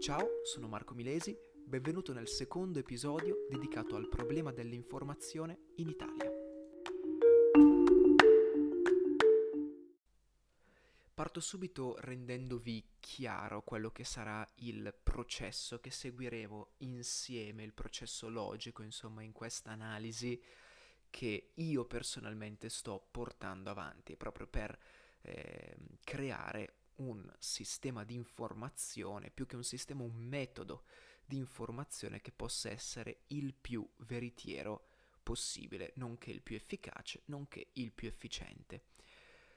Ciao, 0.00 0.40
sono 0.44 0.66
Marco 0.66 0.94
Milesi, 0.94 1.38
benvenuto 1.62 2.14
nel 2.14 2.26
secondo 2.26 2.78
episodio 2.78 3.44
dedicato 3.50 3.96
al 3.96 4.08
problema 4.08 4.50
dell'informazione 4.50 5.72
in 5.74 5.90
Italia. 5.90 6.32
Parto 11.12 11.40
subito 11.40 11.96
rendendovi 11.98 12.82
chiaro 12.98 13.60
quello 13.60 13.90
che 13.90 14.04
sarà 14.04 14.42
il 14.60 14.98
processo 15.02 15.80
che 15.80 15.90
seguiremo 15.90 16.68
insieme, 16.78 17.62
il 17.62 17.74
processo 17.74 18.30
logico, 18.30 18.80
insomma, 18.80 19.20
in 19.20 19.32
questa 19.32 19.72
analisi 19.72 20.42
che 21.10 21.50
io 21.52 21.84
personalmente 21.84 22.70
sto 22.70 23.06
portando 23.10 23.68
avanti, 23.68 24.16
proprio 24.16 24.46
per 24.46 24.78
eh, 25.20 25.76
creare 26.02 26.79
un 27.00 27.30
sistema 27.38 28.04
di 28.04 28.14
informazione, 28.14 29.30
più 29.30 29.46
che 29.46 29.56
un 29.56 29.64
sistema, 29.64 30.02
un 30.02 30.14
metodo 30.14 30.84
di 31.24 31.36
informazione 31.36 32.20
che 32.20 32.32
possa 32.32 32.70
essere 32.70 33.22
il 33.28 33.54
più 33.54 33.88
veritiero 33.98 34.88
possibile, 35.22 35.92
nonché 35.96 36.30
il 36.30 36.42
più 36.42 36.56
efficace, 36.56 37.22
nonché 37.26 37.68
il 37.74 37.92
più 37.92 38.08
efficiente. 38.08 38.82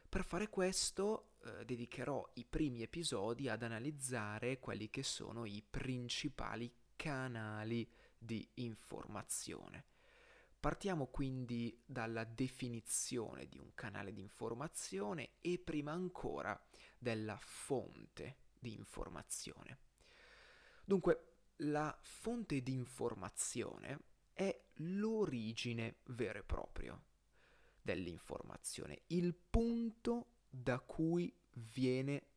Per 0.08 0.24
fare 0.24 0.50
questo 0.50 1.32
eh, 1.44 1.66
dedicherò 1.66 2.30
i 2.36 2.46
primi 2.46 2.84
episodi 2.84 3.50
ad 3.50 3.64
analizzare 3.64 4.60
quelli 4.60 4.90
che 4.90 5.02
sono 5.02 5.46
i 5.46 5.64
principali 5.68 6.72
canali 6.96 7.90
di 8.18 8.48
informazione. 8.56 9.93
Partiamo 10.64 11.08
quindi 11.08 11.78
dalla 11.86 12.24
definizione 12.24 13.50
di 13.50 13.58
un 13.58 13.74
canale 13.76 14.14
di 14.14 14.22
informazione 14.22 15.32
e 15.42 15.60
prima 15.60 15.92
ancora 15.92 16.58
della 16.98 17.38
fonte 17.38 18.38
di 18.60 18.74
informazione. 18.74 19.80
Dunque, 20.86 21.34
la 21.58 21.94
fonte 22.02 22.62
di 22.62 22.72
informazione 22.72 24.04
è 24.32 24.58
l'origine 24.76 25.98
vero 26.06 26.40
e 26.40 26.44
proprio 26.44 27.04
dell'informazione, 27.82 29.02
il 29.08 29.36
punto 29.36 30.28
da 30.48 30.80
cui 30.80 31.36
viene 31.56 32.28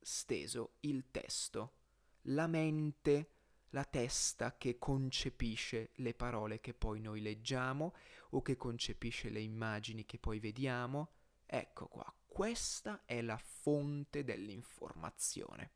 steso 0.00 0.76
il 0.80 1.10
testo, 1.10 1.74
la 2.22 2.46
mente, 2.46 3.33
la 3.74 3.84
testa 3.84 4.56
che 4.56 4.78
concepisce 4.78 5.90
le 5.96 6.14
parole 6.14 6.60
che 6.60 6.74
poi 6.74 7.00
noi 7.00 7.20
leggiamo 7.20 7.92
o 8.30 8.40
che 8.40 8.56
concepisce 8.56 9.30
le 9.30 9.40
immagini 9.40 10.06
che 10.06 10.18
poi 10.18 10.38
vediamo. 10.38 11.10
Ecco 11.44 11.88
qua, 11.88 12.14
questa 12.24 13.02
è 13.04 13.20
la 13.20 13.36
fonte 13.36 14.22
dell'informazione. 14.22 15.72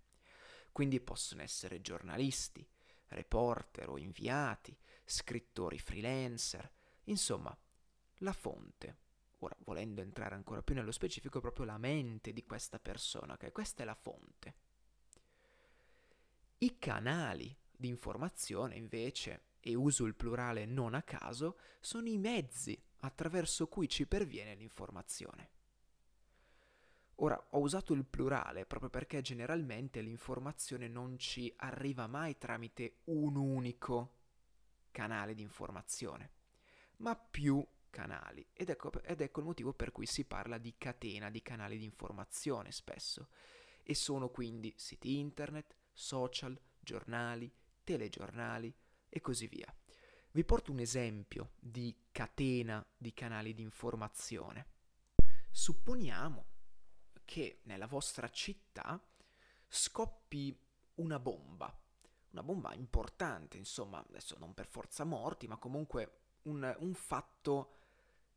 Quindi 0.71 1.01
possono 1.01 1.43
essere 1.43 1.81
giornalisti, 1.81 2.65
reporter 3.09 3.89
o 3.89 3.99
inviati, 3.99 4.79
scrittori 5.05 5.81
freelancer, 5.81 6.71
insomma, 7.05 7.57
la 8.19 8.33
fonte. 8.33 8.99
Ora, 9.39 9.57
volendo 9.65 10.03
entrare 10.03 10.37
ancora 10.37 10.63
più 10.63 10.77
nello 10.77 10.93
specifico, 10.93 11.41
proprio 11.41 11.65
la 11.65 11.79
mente 11.79 12.33
di 12.33 12.45
questa 12.45 12.79
persona, 12.79 13.37
che 13.37 13.51
questa 13.51 13.83
è 13.83 13.85
la 13.85 13.97
fonte. 13.97 14.55
I 16.59 16.79
canali 16.79 17.57
di 17.79 17.89
informazione, 17.89 18.75
invece, 18.77 19.43
e 19.61 19.75
uso 19.75 20.05
il 20.05 20.15
plurale 20.15 20.67
non 20.67 20.95
a 20.95 21.03
caso, 21.03 21.59
sono 21.81 22.09
i 22.09 22.19
mezzi 22.19 22.81
attraverso 23.01 23.69
cui 23.69 23.89
ci 23.89 24.07
perviene 24.07 24.55
l'informazione. 24.55 25.51
Ora, 27.21 27.49
ho 27.51 27.59
usato 27.61 27.95
il 27.95 28.05
plurale 28.05 28.65
proprio 28.65 28.91
perché 28.91 29.21
generalmente 29.23 30.01
l'informazione 30.01 30.87
non 30.87 31.19
ci 31.19 31.53
arriva 31.57 32.07
mai 32.07 32.39
tramite 32.39 32.99
un 33.05 33.37
unico 33.37 34.17
canale 34.91 35.35
di 35.35 35.43
informazione, 35.43 36.31
ma 36.99 37.17
più 37.17 37.65
canali. 37.91 38.47
Ed 38.53 38.71
ecco, 38.71 38.93
ed 39.03 39.21
ecco 39.21 39.41
il 39.41 39.47
motivo 39.47 39.73
per 39.73 39.91
cui 39.93 40.07
si 40.07 40.25
parla 40.25 40.59
di 40.59 40.75
catena 40.79 41.31
di 41.31 41.43
canali 41.43 41.79
di 41.79 41.85
informazione 41.85 42.71
spesso. 42.71 43.29
E 43.83 43.95
sono 43.95 44.29
quindi 44.29 44.73
siti 44.77 45.19
internet, 45.19 45.77
social, 45.93 46.59
giornali, 46.79 47.51
telegiornali 47.89 48.75
e 49.09 49.21
così 49.23 49.47
via. 49.47 49.75
Vi 50.33 50.45
porto 50.45 50.73
un 50.73 50.79
esempio 50.79 51.53
di 51.59 52.09
catena 52.13 52.87
di 52.95 53.15
canali 53.15 53.55
di 53.55 53.63
informazione. 53.63 54.67
Supponiamo 55.51 56.45
che 57.25 57.61
nella 57.63 57.87
vostra 57.87 58.29
città 58.29 59.03
scoppi 59.67 60.55
una 60.97 61.19
bomba, 61.19 61.75
una 62.33 62.43
bomba 62.43 62.75
importante, 62.75 63.57
insomma, 63.57 64.05
adesso 64.07 64.37
non 64.39 64.53
per 64.53 64.67
forza 64.67 65.05
morti, 65.05 65.47
ma 65.47 65.57
comunque 65.57 66.19
un, 66.43 66.77
un 66.81 66.95
fatto 66.95 67.77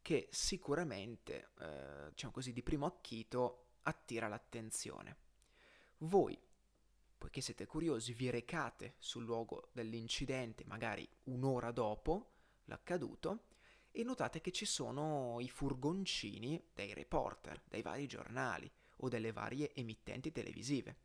che 0.02 0.30
sicuramente, 0.32 1.52
eh, 1.60 2.10
diciamo 2.12 2.32
così, 2.32 2.54
di 2.54 2.64
primo 2.64 2.86
acchito 2.86 3.66
attira 3.82 4.30
l'attenzione. 4.30 5.18
Voi, 5.98 6.40
poiché 7.22 7.40
siete 7.40 7.68
curiosi, 7.68 8.14
vi 8.14 8.32
recate 8.32 8.96
sul 8.98 9.26
luogo 9.26 9.70
dell'incidente, 9.74 10.64
magari 10.66 11.08
un'ora 11.26 11.70
dopo 11.70 12.32
l'accaduto, 12.66 13.44
e 13.92 14.02
notate 14.04 14.42
che 14.42 14.50
ci 14.50 14.66
sono 14.66 15.38
i 15.40 15.48
furgoncini 15.48 16.70
dei 16.74 16.96
reporter, 16.96 17.62
dei 17.68 17.84
vari 17.84 18.08
giornali, 18.08 18.68
o 18.98 19.08
delle 19.08 19.32
varie 19.32 19.72
emittenti 19.76 20.32
televisive. 20.32 20.98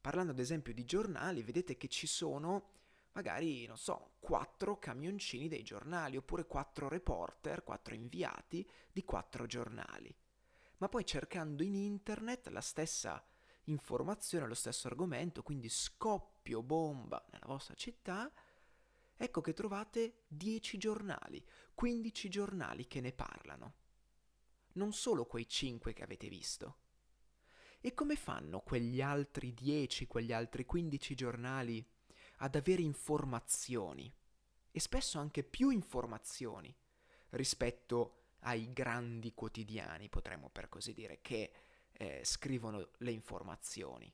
Parlando 0.00 0.32
ad 0.32 0.38
esempio 0.38 0.72
di 0.72 0.86
giornali, 0.86 1.42
vedete 1.42 1.76
che 1.76 1.88
ci 1.88 2.06
sono 2.06 2.70
magari, 3.12 3.66
non 3.66 3.76
so, 3.76 4.12
quattro 4.20 4.78
camioncini 4.78 5.48
dei 5.48 5.62
giornali 5.62 6.16
oppure 6.16 6.46
quattro 6.46 6.88
reporter, 6.88 7.62
quattro 7.62 7.94
inviati 7.94 8.66
di 8.90 9.04
quattro 9.04 9.44
giornali. 9.44 10.16
Ma 10.78 10.88
poi 10.88 11.04
cercando 11.04 11.62
in 11.62 11.74
internet 11.74 12.48
la 12.48 12.62
stessa 12.62 13.22
informazione, 13.64 14.46
lo 14.46 14.54
stesso 14.54 14.88
argomento, 14.88 15.42
quindi 15.42 15.68
scoppio 15.68 16.62
bomba 16.62 17.24
nella 17.30 17.46
vostra 17.46 17.74
città, 17.74 18.30
ecco 19.16 19.40
che 19.40 19.52
trovate 19.52 20.24
10 20.28 20.78
giornali, 20.78 21.44
15 21.74 22.28
giornali 22.28 22.86
che 22.86 23.00
ne 23.00 23.12
parlano. 23.12 23.74
Non 24.74 24.92
solo 24.92 25.26
quei 25.26 25.46
5 25.46 25.92
che 25.92 26.02
avete 26.02 26.28
visto. 26.28 26.76
E 27.80 27.94
come 27.94 28.16
fanno 28.16 28.60
quegli 28.60 29.00
altri 29.02 29.52
10, 29.52 30.06
quegli 30.06 30.32
altri 30.32 30.64
15 30.64 31.14
giornali 31.14 31.84
ad 32.38 32.54
avere 32.54 32.82
informazioni? 32.82 34.12
E 34.70 34.80
spesso 34.80 35.18
anche 35.18 35.42
più 35.42 35.70
informazioni 35.70 36.74
rispetto 37.30 38.22
ai 38.40 38.72
grandi 38.72 39.34
quotidiani, 39.34 40.08
potremmo 40.08 40.48
per 40.48 40.68
così 40.68 40.92
dire, 40.92 41.20
che 41.20 41.52
eh, 42.02 42.22
scrivono 42.24 42.90
le 42.98 43.12
informazioni. 43.12 44.12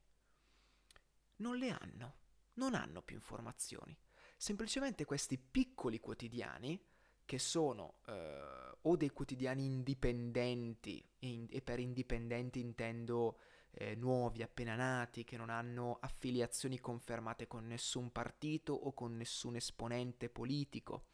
Non 1.37 1.56
le 1.56 1.71
hanno, 1.71 2.15
non 2.54 2.75
hanno 2.75 3.00
più 3.00 3.16
informazioni. 3.16 3.97
Semplicemente 4.37 5.06
questi 5.06 5.38
piccoli 5.38 5.98
quotidiani, 5.98 6.78
che 7.25 7.38
sono 7.38 8.00
eh, 8.06 8.77
o 8.82 8.97
dei 8.97 9.09
quotidiani 9.09 9.65
indipendenti, 9.65 11.03
in, 11.21 11.47
e 11.48 11.62
per 11.62 11.78
indipendenti 11.78 12.60
intendo 12.60 13.38
eh, 13.71 13.94
nuovi, 13.94 14.43
appena 14.43 14.75
nati, 14.75 15.25
che 15.25 15.38
non 15.38 15.48
hanno 15.48 15.98
affiliazioni 16.00 16.78
confermate 16.78 17.47
con 17.47 17.66
nessun 17.66 18.12
partito 18.12 18.75
o 18.75 18.93
con 18.93 19.16
nessun 19.16 19.56
esponente 19.56 20.28
politico. 20.28 21.06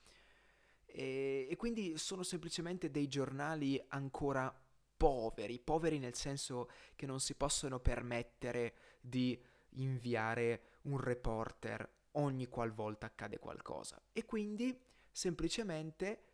E, 0.87 1.47
e 1.49 1.57
quindi 1.57 1.97
sono 1.99 2.25
semplicemente 2.25 2.91
dei 2.91 3.07
giornali 3.07 3.81
ancora 3.89 4.53
poveri, 4.97 5.59
poveri 5.59 5.99
nel 5.99 6.15
senso 6.15 6.71
che 6.95 7.07
non 7.07 7.21
si 7.21 7.35
possono 7.35 7.81
permettere 7.81 8.75
di 9.01 9.41
inviare 9.77 10.79
un 10.83 10.99
reporter 10.99 11.89
ogni 12.13 12.47
qualvolta 12.49 13.07
accade 13.07 13.39
qualcosa. 13.39 14.01
E 14.13 14.25
quindi 14.25 14.79
semplicemente 15.11 16.25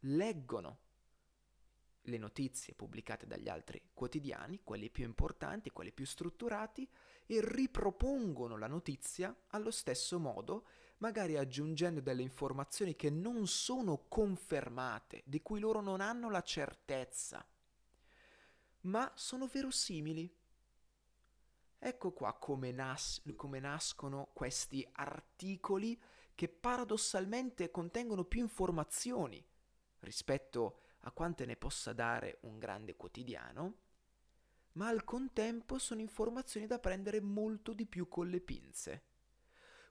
leggono 0.00 0.78
le 2.06 2.18
notizie 2.18 2.74
pubblicate 2.74 3.26
dagli 3.26 3.48
altri 3.48 3.82
quotidiani, 3.92 4.60
quelli 4.62 4.90
più 4.90 5.04
importanti, 5.04 5.70
quelli 5.70 5.92
più 5.92 6.06
strutturati, 6.06 6.88
e 7.26 7.40
ripropongono 7.42 8.56
la 8.56 8.68
notizia 8.68 9.34
allo 9.48 9.70
stesso 9.70 10.18
modo, 10.18 10.66
magari 10.98 11.36
aggiungendo 11.36 12.00
delle 12.00 12.22
informazioni 12.22 12.94
che 12.94 13.10
non 13.10 13.46
sono 13.46 14.04
confermate, 14.08 15.22
di 15.26 15.42
cui 15.42 15.58
loro 15.58 15.80
non 15.80 16.00
hanno 16.00 16.30
la 16.30 16.42
certezza, 16.42 17.44
ma 18.86 19.10
sono 19.14 19.46
verosimili. 19.46 20.32
Ecco 21.78 22.12
qua 22.12 22.34
come, 22.34 22.72
nas- 22.72 23.22
come 23.36 23.60
nascono 23.60 24.30
questi 24.32 24.86
articoli 24.92 26.00
che 26.34 26.48
paradossalmente 26.48 27.70
contengono 27.70 28.24
più 28.24 28.40
informazioni 28.40 29.44
rispetto 30.00 30.80
a 31.00 31.10
quante 31.12 31.46
ne 31.46 31.56
possa 31.56 31.92
dare 31.92 32.38
un 32.42 32.58
grande 32.58 32.96
quotidiano, 32.96 33.84
ma 34.72 34.88
al 34.88 35.04
contempo 35.04 35.78
sono 35.78 36.00
informazioni 36.00 36.66
da 36.66 36.78
prendere 36.78 37.20
molto 37.20 37.72
di 37.72 37.86
più 37.86 38.08
con 38.08 38.28
le 38.28 38.40
pinze. 38.40 39.02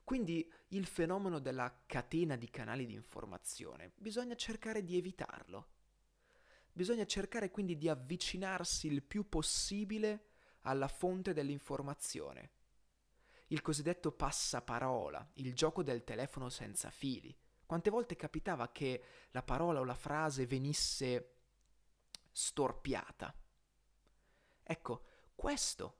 Quindi 0.04 0.52
il 0.70 0.86
fenomeno 0.86 1.40
della 1.40 1.82
catena 1.86 2.36
di 2.36 2.50
canali 2.50 2.86
di 2.86 2.94
informazione 2.94 3.92
bisogna 3.96 4.36
cercare 4.36 4.84
di 4.84 4.98
evitarlo. 4.98 5.75
Bisogna 6.78 7.06
cercare 7.06 7.52
quindi 7.52 7.78
di 7.78 7.88
avvicinarsi 7.88 8.88
il 8.88 9.02
più 9.02 9.30
possibile 9.30 10.26
alla 10.64 10.90
fonte 10.90 11.32
dell'informazione. 11.32 12.50
Il 13.48 13.62
cosiddetto 13.62 14.12
passaparola, 14.12 15.26
il 15.36 15.54
gioco 15.54 15.84
del 15.84 16.04
telefono 16.04 16.50
senza 16.50 16.90
fili. 16.90 17.34
Quante 17.66 17.90
volte 17.90 18.18
capitava 18.18 18.74
che 18.74 19.02
la 19.32 19.42
parola 19.42 19.80
o 19.80 19.86
la 19.86 19.96
frase 19.96 20.46
venisse 20.46 21.36
storpiata? 22.34 23.34
Ecco, 24.62 25.06
questo 25.34 26.00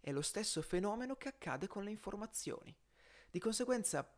è 0.00 0.10
lo 0.10 0.22
stesso 0.22 0.62
fenomeno 0.62 1.16
che 1.16 1.28
accade 1.28 1.66
con 1.66 1.84
le 1.84 1.90
informazioni. 1.90 2.74
Di 3.30 3.38
conseguenza, 3.38 4.10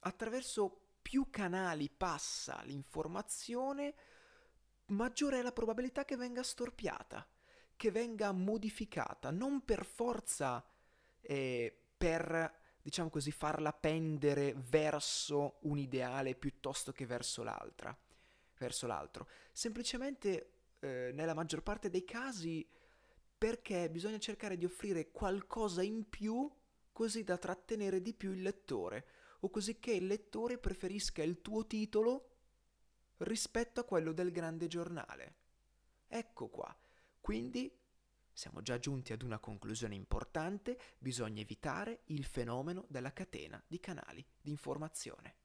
attraverso 0.00 0.83
più 1.14 1.30
canali 1.30 1.88
passa 1.88 2.60
l'informazione, 2.64 3.94
maggiore 4.86 5.38
è 5.38 5.42
la 5.42 5.52
probabilità 5.52 6.04
che 6.04 6.16
venga 6.16 6.42
storpiata, 6.42 7.24
che 7.76 7.92
venga 7.92 8.32
modificata, 8.32 9.30
non 9.30 9.64
per 9.64 9.86
forza 9.86 10.66
eh, 11.20 11.72
per, 11.96 12.52
diciamo 12.82 13.10
così, 13.10 13.30
farla 13.30 13.72
pendere 13.72 14.54
verso 14.56 15.58
un 15.60 15.78
ideale 15.78 16.34
piuttosto 16.34 16.90
che 16.90 17.06
verso 17.06 17.44
l'altra, 17.44 17.96
verso 18.58 18.88
l'altro. 18.88 19.28
Semplicemente, 19.52 20.54
eh, 20.80 21.12
nella 21.14 21.34
maggior 21.34 21.62
parte 21.62 21.90
dei 21.90 22.04
casi, 22.04 22.68
perché 23.38 23.88
bisogna 23.88 24.18
cercare 24.18 24.56
di 24.56 24.64
offrire 24.64 25.12
qualcosa 25.12 25.80
in 25.80 26.08
più 26.08 26.50
così 26.90 27.22
da 27.22 27.38
trattenere 27.38 28.02
di 28.02 28.14
più 28.14 28.32
il 28.32 28.42
lettore, 28.42 29.06
o 29.44 29.50
così 29.50 29.78
che 29.78 29.92
il 29.92 30.06
lettore 30.06 30.56
preferisca 30.58 31.22
il 31.22 31.42
tuo 31.42 31.66
titolo 31.66 32.30
rispetto 33.18 33.80
a 33.80 33.84
quello 33.84 34.12
del 34.12 34.32
grande 34.32 34.68
giornale. 34.68 35.36
Ecco 36.08 36.48
qua. 36.48 36.74
Quindi 37.20 37.70
siamo 38.32 38.62
già 38.62 38.78
giunti 38.78 39.12
ad 39.12 39.22
una 39.22 39.38
conclusione 39.38 39.94
importante, 39.94 40.78
bisogna 40.98 41.42
evitare 41.42 42.00
il 42.06 42.24
fenomeno 42.24 42.86
della 42.88 43.12
catena 43.12 43.62
di 43.66 43.78
canali 43.80 44.24
di 44.40 44.50
informazione. 44.50 45.36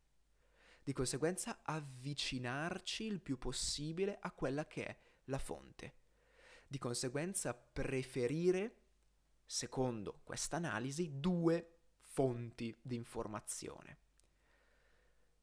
Di 0.82 0.94
conseguenza 0.94 1.60
avvicinarci 1.62 3.04
il 3.04 3.20
più 3.20 3.38
possibile 3.38 4.18
a 4.20 4.32
quella 4.32 4.66
che 4.66 4.86
è 4.86 4.98
la 5.26 5.40
fonte. 5.40 5.94
Di 6.68 6.78
conseguenza 6.78 7.54
preferire 7.54 8.76
secondo 9.46 10.22
questa 10.24 10.56
analisi, 10.56 11.20
due 11.20 11.79
fonti 12.20 12.76
di 12.82 12.96
informazione, 12.96 13.98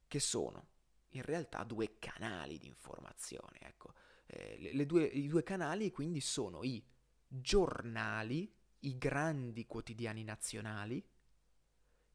che 0.07 0.21
sono 0.21 0.67
in 1.13 1.23
realtà 1.23 1.65
due 1.65 1.99
canali 1.99 2.59
di 2.59 2.67
informazione. 2.67 3.61
Ecco. 3.63 3.95
Eh, 4.27 4.85
due, 4.85 5.05
I 5.07 5.27
due 5.27 5.43
canali 5.43 5.91
quindi 5.91 6.21
sono 6.21 6.63
i 6.65 6.85
giornali, 7.27 8.55
i 8.81 8.99
grandi 8.99 9.65
quotidiani 9.67 10.23
nazionali 10.23 11.03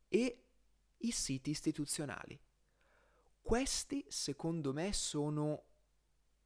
e 0.07 0.43
i 0.95 1.11
siti 1.11 1.49
istituzionali. 1.49 2.39
Questi, 3.41 4.05
secondo 4.09 4.73
me, 4.73 4.93
sono 4.93 5.63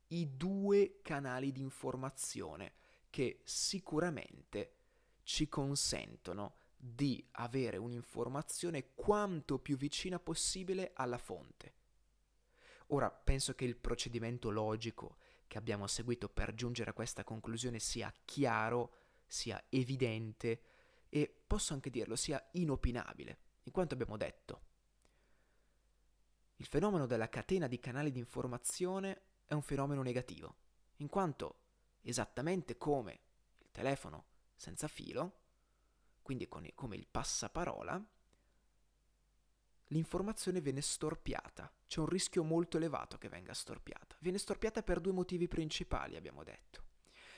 i 0.07 0.37
due 0.37 1.01
canali 1.01 1.51
di 1.51 1.59
informazione 1.59 2.75
che 3.09 3.41
sicuramente 3.43 4.75
ci 5.23 5.49
consentono 5.49 6.63
di 6.87 7.25
avere 7.31 7.77
un'informazione 7.77 8.93
quanto 8.93 9.57
più 9.57 9.75
vicina 9.75 10.19
possibile 10.19 10.91
alla 10.93 11.17
fonte. 11.17 11.73
Ora, 12.87 13.09
penso 13.09 13.55
che 13.55 13.65
il 13.65 13.75
procedimento 13.75 14.51
logico 14.51 15.17
che 15.47 15.57
abbiamo 15.57 15.87
seguito 15.87 16.29
per 16.29 16.53
giungere 16.53 16.91
a 16.91 16.93
questa 16.93 17.23
conclusione 17.23 17.79
sia 17.79 18.13
chiaro, 18.23 18.97
sia 19.25 19.61
evidente 19.69 20.61
e, 21.09 21.43
posso 21.47 21.73
anche 21.73 21.89
dirlo, 21.89 22.15
sia 22.15 22.43
inopinabile, 22.51 23.39
in 23.63 23.71
quanto 23.71 23.95
abbiamo 23.95 24.15
detto. 24.15 24.61
Il 26.57 26.67
fenomeno 26.67 27.07
della 27.07 27.29
catena 27.29 27.65
di 27.65 27.79
canali 27.79 28.11
di 28.11 28.19
informazione 28.19 29.21
è 29.45 29.55
un 29.55 29.63
fenomeno 29.63 30.03
negativo, 30.03 30.55
in 30.97 31.09
quanto, 31.09 31.61
esattamente 32.01 32.77
come 32.77 33.19
il 33.57 33.71
telefono 33.71 34.25
senza 34.55 34.87
filo, 34.87 35.44
quindi 36.25 36.47
con, 36.47 36.67
come 36.73 36.95
il 36.95 37.05
passaparola, 37.05 38.03
l'informazione 39.89 40.59
viene 40.59 40.81
storpiata. 40.81 41.71
C'è 41.85 41.99
un 41.99 42.07
rischio 42.07 42.43
molto 42.43 42.77
elevato 42.77 43.19
che 43.19 43.29
venga 43.29 43.53
storpiata. 43.53 44.15
Viene 44.21 44.39
storpiata 44.39 44.81
per 44.81 45.01
due 45.01 45.13
motivi 45.13 45.47
principali, 45.47 46.15
abbiamo 46.15 46.43
detto. 46.43 46.85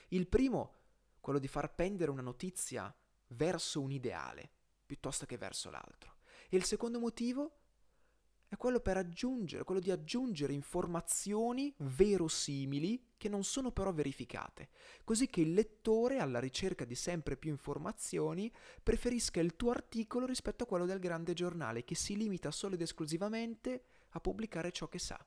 Il 0.08 0.26
primo, 0.28 0.76
quello 1.20 1.38
di 1.38 1.50
far 1.50 1.76
pendere 1.76 2.12
una 2.12 2.22
notizia 2.22 2.96
verso 3.32 3.82
un 3.82 3.92
ideale, 3.92 4.50
piuttosto 4.86 5.26
che 5.26 5.38
verso 5.38 5.70
l'altro. 5.70 6.20
E 6.48 6.56
il 6.56 6.64
secondo 6.64 6.98
motivo 6.98 7.58
è 8.50 8.56
quello 8.56 8.80
per 8.80 8.98
aggiungere, 8.98 9.64
quello 9.64 9.82
di 9.82 9.92
aggiungere 9.92 10.54
informazioni 10.54 11.74
verosimili 11.80 13.08
che 13.18 13.28
non 13.28 13.44
sono 13.44 13.72
però 13.72 13.92
verificate, 13.92 14.70
così 15.04 15.28
che 15.28 15.42
il 15.42 15.54
lettore, 15.54 16.20
alla 16.20 16.40
ricerca 16.40 16.86
di 16.86 16.96
sempre 16.96 17.36
più 17.36 17.50
informazioni, 17.50 18.52
preferisca 18.82 19.42
il 19.42 19.56
tuo 19.56 19.72
articolo 19.72 20.26
rispetto 20.26 20.64
a 20.64 20.68
quello 20.68 20.86
del 20.86 21.00
grande 21.00 21.34
giornale, 21.34 21.84
che 21.84 21.96
si 21.96 22.16
limita 22.16 22.52
solo 22.52 22.76
ed 22.76 22.82
esclusivamente 22.82 23.84
a 24.12 24.22
pubblicare 24.22 24.72
ciò 24.72 24.88
che 24.88 25.00
sa. 25.00 25.24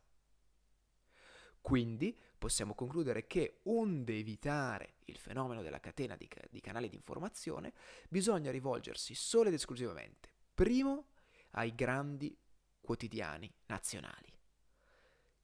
Quindi 1.61 2.19
possiamo 2.39 2.75
concludere 2.75 3.27
che, 3.27 3.61
onde 3.65 4.17
evitare 4.17 4.95
il 5.05 5.19
fenomeno 5.19 5.61
della 5.61 5.81
catena 5.81 6.17
di, 6.17 6.27
di 6.49 6.61
canali 6.61 6.89
di 6.89 6.97
informazione, 6.97 7.75
bisogna 8.09 8.51
rivolgersi 8.51 9.15
solo 9.15 9.49
ed 9.49 9.55
esclusivamente, 9.55 10.31
primo, 10.55 11.09
ai 11.51 11.75
grandi 11.75 12.35
quotidiani 12.81 13.53
nazionali. 13.67 14.32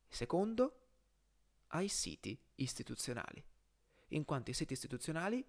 Secondo, 0.09 0.81
ai 1.69 1.89
siti 1.89 2.39
istituzionali, 2.57 3.45
in 4.09 4.25
quanto 4.25 4.51
i 4.51 4.55
siti 4.55 4.73
istituzionali, 4.73 5.45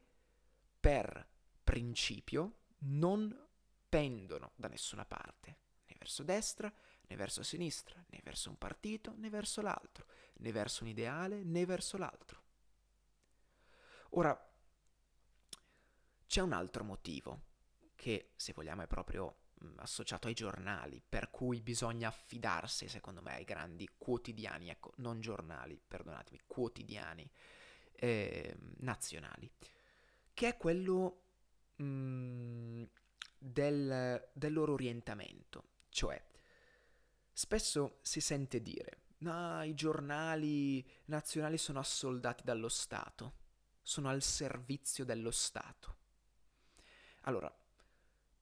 per 0.80 1.28
principio, 1.64 2.60
non 2.80 3.46
pendono 3.90 4.52
da 4.56 4.68
nessuna 4.68 5.06
parte, 5.06 5.58
né 5.86 5.96
verso 5.98 6.24
destra, 6.24 6.72
né 7.02 7.16
verso 7.16 7.44
sinistra, 7.44 8.04
né 8.10 8.20
verso 8.24 8.50
un 8.50 8.58
partito, 8.58 9.14
né 9.18 9.30
verso 9.30 9.62
l'altro, 9.62 10.08
né 10.38 10.52
verso 10.52 10.84
un 10.84 10.90
ideale, 10.90 11.44
né 11.44 11.66
verso 11.66 11.98
l'altro. 11.98 12.44
Ora, 14.12 14.52
c'è 16.26 16.42
un 16.42 16.52
altro 16.52 16.84
motivo 16.84 17.42
che, 17.96 18.32
se 18.36 18.54
vogliamo, 18.54 18.84
è 18.84 18.88
proprio 18.88 19.36
associato 19.78 20.28
ai 20.28 20.34
giornali, 20.34 21.02
per 21.08 21.30
cui 21.30 21.62
bisogna 21.62 22.08
affidarsi, 22.08 22.88
secondo 22.88 23.22
me, 23.22 23.36
ai 23.36 23.44
grandi 23.44 23.90
quotidiani, 23.98 24.70
ecco, 24.70 24.92
non 24.98 25.20
giornali, 25.20 25.80
perdonatemi, 25.86 26.42
quotidiani 26.46 27.30
eh, 27.94 28.56
nazionali, 28.80 29.50
che 30.34 30.48
è 30.48 30.58
quello 30.58 31.24
mh, 31.76 32.84
del, 33.38 34.30
del 34.34 34.54
loro 34.54 34.74
orientamento, 34.74 35.70
cioè 35.90 36.24
spesso 37.32 38.00
si 38.02 38.22
sente 38.22 38.62
dire, 38.62 39.02
no, 39.20 39.64
i 39.64 39.74
giornali 39.74 40.88
nazionali 41.06 41.58
sono 41.58 41.80
assoldati 41.80 42.44
dallo 42.44 42.70
Stato, 42.70 43.46
sono 43.82 44.10
al 44.10 44.22
servizio 44.22 45.06
dello 45.06 45.32
Stato. 45.32 45.96
Allora, 47.22 47.54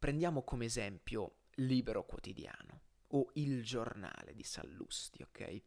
Prendiamo 0.05 0.43
come 0.43 0.65
esempio 0.65 1.45
Libero 1.55 2.05
Quotidiano 2.05 2.81
o 3.07 3.31
Il 3.33 3.63
Giornale 3.63 4.35
di 4.35 4.43
Sallusti, 4.43 5.23
ok? 5.23 5.61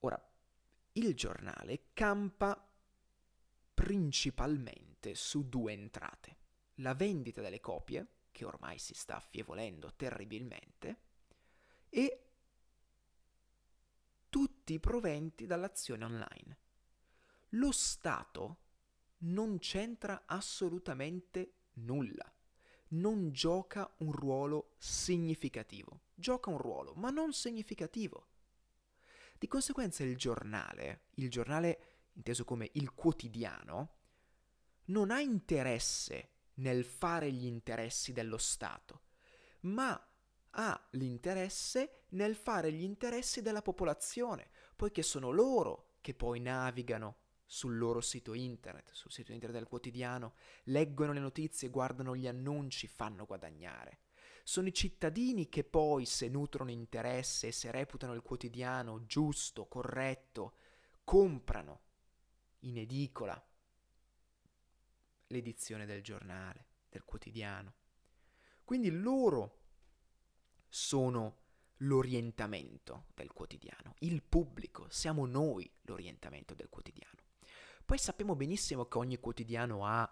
Ora, 0.00 0.20
il 0.94 1.14
giornale 1.14 1.90
campa 1.92 2.68
principalmente 3.74 5.14
su 5.14 5.48
due 5.48 5.72
entrate. 5.72 6.36
La 6.78 6.94
vendita 6.94 7.40
delle 7.40 7.60
copie, 7.60 8.24
che 8.32 8.44
ormai 8.44 8.80
si 8.80 8.94
sta 8.94 9.14
affievolendo 9.14 9.94
terribilmente, 9.94 11.02
e 11.90 12.30
tutti 14.28 14.72
i 14.72 14.80
proventi 14.80 15.46
dall'azione 15.46 16.04
online. 16.04 16.58
Lo 17.50 17.70
Stato 17.70 18.62
non 19.18 19.60
c'entra 19.60 20.24
assolutamente 20.26 21.52
nulla 21.74 22.32
non 22.90 23.30
gioca 23.32 23.92
un 23.98 24.12
ruolo 24.12 24.74
significativo. 24.78 26.00
Gioca 26.14 26.50
un 26.50 26.58
ruolo, 26.58 26.94
ma 26.94 27.10
non 27.10 27.32
significativo. 27.32 28.26
Di 29.38 29.46
conseguenza 29.46 30.02
il 30.02 30.16
giornale, 30.16 31.02
il 31.14 31.30
giornale 31.30 31.98
inteso 32.14 32.44
come 32.44 32.70
il 32.72 32.92
quotidiano, 32.94 33.96
non 34.86 35.10
ha 35.10 35.20
interesse 35.20 36.30
nel 36.54 36.84
fare 36.84 37.30
gli 37.30 37.44
interessi 37.44 38.12
dello 38.12 38.38
Stato, 38.38 39.02
ma 39.60 40.00
ha 40.50 40.88
l'interesse 40.92 42.06
nel 42.10 42.34
fare 42.34 42.72
gli 42.72 42.82
interessi 42.82 43.42
della 43.42 43.62
popolazione, 43.62 44.50
poiché 44.74 45.02
sono 45.02 45.30
loro 45.30 45.96
che 46.00 46.14
poi 46.14 46.40
navigano 46.40 47.16
sul 47.50 47.78
loro 47.78 48.02
sito 48.02 48.34
internet, 48.34 48.92
sul 48.92 49.10
sito 49.10 49.32
internet 49.32 49.58
del 49.58 49.68
quotidiano, 49.68 50.34
leggono 50.64 51.12
le 51.12 51.20
notizie, 51.20 51.70
guardano 51.70 52.14
gli 52.14 52.28
annunci, 52.28 52.86
fanno 52.86 53.24
guadagnare. 53.24 54.00
Sono 54.44 54.68
i 54.68 54.74
cittadini 54.74 55.48
che 55.48 55.64
poi, 55.64 56.04
se 56.04 56.28
nutrono 56.28 56.70
interesse 56.70 57.48
e 57.48 57.52
se 57.52 57.70
reputano 57.70 58.12
il 58.12 58.20
quotidiano 58.20 59.06
giusto, 59.06 59.66
corretto, 59.66 60.56
comprano 61.04 61.80
in 62.60 62.76
edicola 62.76 63.42
l'edizione 65.28 65.86
del 65.86 66.02
giornale, 66.02 66.66
del 66.90 67.04
quotidiano. 67.04 67.72
Quindi 68.62 68.90
loro 68.90 69.62
sono 70.68 71.46
l'orientamento 71.78 73.06
del 73.14 73.32
quotidiano, 73.32 73.94
il 74.00 74.22
pubblico, 74.22 74.86
siamo 74.90 75.24
noi 75.24 75.70
l'orientamento 75.82 76.54
del 76.54 76.68
quotidiano. 76.68 77.17
Poi 77.88 77.96
sappiamo 77.96 78.36
benissimo 78.36 78.84
che 78.84 78.98
ogni 78.98 79.18
quotidiano 79.18 79.86
ha 79.86 80.06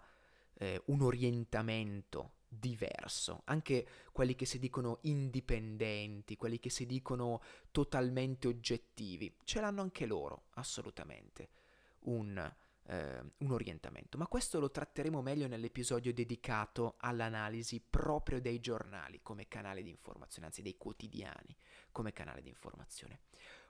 eh, 0.55 0.81
un 0.85 1.03
orientamento 1.03 2.37
diverso, 2.47 3.43
anche 3.45 3.87
quelli 4.11 4.33
che 4.33 4.47
si 4.47 4.57
dicono 4.57 4.97
indipendenti, 5.01 6.37
quelli 6.37 6.57
che 6.57 6.71
si 6.71 6.87
dicono 6.87 7.39
totalmente 7.69 8.47
oggettivi, 8.47 9.31
ce 9.43 9.61
l'hanno 9.61 9.83
anche 9.83 10.07
loro, 10.07 10.45
assolutamente, 10.55 11.49
un, 12.05 12.35
eh, 12.87 13.23
un 13.37 13.51
orientamento. 13.51 14.17
Ma 14.17 14.25
questo 14.25 14.59
lo 14.59 14.71
tratteremo 14.71 15.21
meglio 15.21 15.45
nell'episodio 15.45 16.11
dedicato 16.11 16.95
all'analisi 16.97 17.79
proprio 17.79 18.41
dei 18.41 18.59
giornali 18.59 19.19
come 19.21 19.47
canale 19.47 19.83
di 19.83 19.91
informazione, 19.91 20.47
anzi 20.47 20.63
dei 20.63 20.77
quotidiani 20.77 21.55
come 21.91 22.11
canale 22.11 22.41
di 22.41 22.49
informazione. 22.49 23.19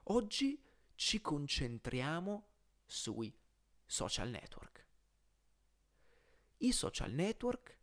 Oggi 0.04 0.64
ci 0.96 1.20
concentriamo 1.20 2.46
sui 2.86 3.34
social 3.88 4.30
network. 4.30 4.86
I 6.58 6.72
social 6.72 7.12
network 7.12 7.78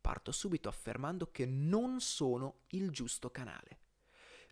parto 0.00 0.32
subito 0.32 0.68
affermando 0.68 1.30
che 1.30 1.44
non 1.44 2.00
sono 2.00 2.60
il 2.68 2.90
giusto 2.90 3.30
canale. 3.30 3.80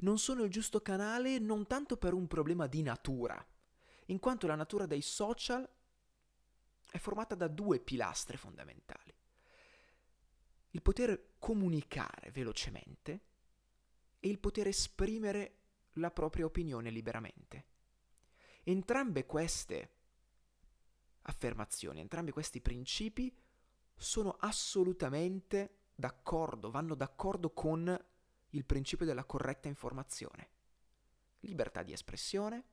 Non 0.00 0.18
sono 0.18 0.42
il 0.42 0.50
giusto 0.50 0.82
canale 0.82 1.38
non 1.38 1.66
tanto 1.66 1.96
per 1.96 2.12
un 2.12 2.26
problema 2.26 2.66
di 2.66 2.82
natura, 2.82 3.42
in 4.06 4.18
quanto 4.18 4.46
la 4.46 4.54
natura 4.54 4.84
dei 4.84 5.00
social 5.00 5.66
è 6.90 6.98
formata 6.98 7.34
da 7.34 7.48
due 7.48 7.80
pilastri 7.80 8.36
fondamentali. 8.36 9.14
Il 10.70 10.82
poter 10.82 11.36
comunicare 11.38 12.30
velocemente 12.32 13.20
e 14.20 14.28
il 14.28 14.38
poter 14.38 14.66
esprimere 14.66 15.58
la 15.94 16.10
propria 16.10 16.44
opinione 16.44 16.90
liberamente. 16.90 17.64
Entrambe 18.64 19.24
queste 19.24 19.95
affermazioni, 21.26 22.00
entrambi 22.00 22.30
questi 22.30 22.60
principi 22.60 23.34
sono 23.94 24.36
assolutamente 24.40 25.78
d'accordo, 25.94 26.70
vanno 26.70 26.94
d'accordo 26.94 27.50
con 27.50 28.04
il 28.50 28.64
principio 28.64 29.06
della 29.06 29.24
corretta 29.24 29.68
informazione. 29.68 30.50
Libertà 31.40 31.82
di 31.82 31.92
espressione, 31.92 32.64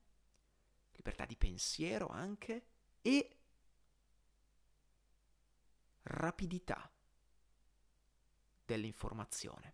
libertà 0.92 1.26
di 1.26 1.36
pensiero 1.36 2.08
anche 2.08 2.66
e 3.02 3.38
rapidità 6.04 6.90
dell'informazione. 8.66 9.74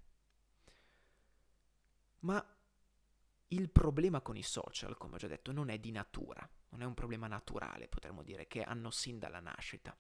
Ma 2.19 2.57
il 3.47 3.69
problema 3.69 4.21
con 4.21 4.35
i 4.35 4.43
social, 4.43 4.97
come 4.97 5.15
ho 5.15 5.17
già 5.17 5.27
detto, 5.27 5.51
non 5.51 5.69
è 5.69 5.79
di 5.79 5.91
natura, 5.91 6.47
non 6.69 6.81
è 6.81 6.85
un 6.85 6.93
problema 6.93 7.27
naturale, 7.27 7.87
potremmo 7.87 8.23
dire, 8.23 8.47
che 8.47 8.63
hanno 8.63 8.91
sin 8.91 9.19
dalla 9.19 9.39
nascita 9.39 9.95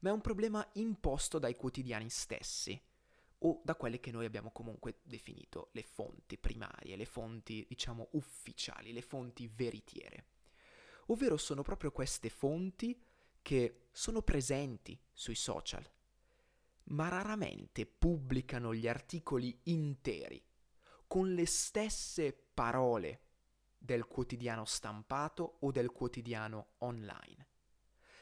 ma 0.00 0.10
è 0.10 0.12
un 0.12 0.20
problema 0.20 0.66
imposto 0.74 1.38
dai 1.38 1.56
quotidiani 1.56 2.08
stessi 2.08 2.80
o 3.40 3.60
da 3.64 3.74
quelle 3.76 4.00
che 4.00 4.10
noi 4.10 4.24
abbiamo 4.24 4.50
comunque 4.50 4.98
definito 5.02 5.70
le 5.72 5.82
fonti 5.82 6.36
primarie, 6.36 6.96
le 6.96 7.04
fonti, 7.04 7.64
diciamo, 7.68 8.08
ufficiali, 8.12 8.92
le 8.92 9.02
fonti 9.02 9.48
veritiere. 9.52 10.26
Ovvero 11.06 11.36
sono 11.36 11.62
proprio 11.62 11.92
queste 11.92 12.30
fonti 12.30 13.00
che 13.40 13.86
sono 13.92 14.22
presenti 14.22 14.98
sui 15.12 15.36
social, 15.36 15.88
ma 16.84 17.08
raramente 17.08 17.86
pubblicano 17.86 18.74
gli 18.74 18.88
articoli 18.88 19.58
interi 19.64 20.44
con 21.06 21.32
le 21.32 21.46
stesse 21.46 22.32
parole 22.32 23.20
del 23.78 24.06
quotidiano 24.06 24.64
stampato 24.64 25.58
o 25.60 25.70
del 25.70 25.90
quotidiano 25.92 26.72
online. 26.78 27.46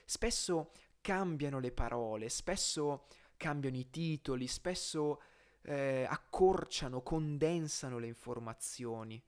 Spesso 0.04 0.72
cambiano 1.00 1.58
le 1.58 1.72
parole, 1.72 2.28
spesso 2.28 3.06
cambiano 3.36 3.76
i 3.76 3.90
titoli, 3.90 4.46
spesso 4.46 5.22
eh, 5.62 6.06
accorciano, 6.08 7.02
condensano 7.02 7.98
le 7.98 8.06
informazioni. 8.06 9.22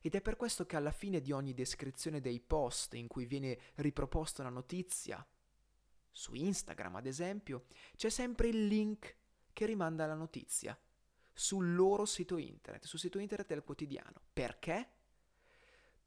Ed 0.00 0.14
è 0.14 0.20
per 0.20 0.36
questo 0.36 0.64
che 0.64 0.76
alla 0.76 0.92
fine 0.92 1.20
di 1.20 1.32
ogni 1.32 1.54
descrizione 1.54 2.20
dei 2.20 2.40
post 2.40 2.94
in 2.94 3.08
cui 3.08 3.26
viene 3.26 3.58
riproposta 3.76 4.42
una 4.42 4.50
notizia, 4.50 5.24
su 6.10 6.34
Instagram 6.34 6.96
ad 6.96 7.06
esempio, 7.06 7.66
c'è 7.96 8.08
sempre 8.08 8.48
il 8.48 8.66
link 8.66 9.16
che 9.52 9.66
rimanda 9.66 10.04
alla 10.04 10.14
notizia 10.14 10.78
sul 11.32 11.74
loro 11.74 12.04
sito 12.04 12.36
internet, 12.36 12.84
sul 12.84 12.98
sito 12.98 13.18
internet 13.20 13.48
del 13.48 13.62
quotidiano. 13.62 14.20
Perché? 14.32 14.97